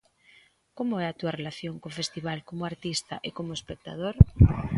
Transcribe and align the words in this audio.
Como 0.77 0.93
é 1.03 1.05
a 1.07 1.17
túa 1.19 1.35
relación 1.39 1.75
co 1.81 1.95
festival, 1.99 2.39
como 2.47 2.67
artista 2.71 3.15
e 3.27 3.29
como 3.37 3.51
espectador? 3.59 4.15